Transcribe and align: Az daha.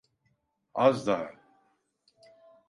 Az 0.73 1.05
daha. 1.05 1.31